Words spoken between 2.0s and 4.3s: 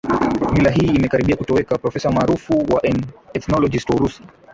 maarufu wa ethnologist wa Urusi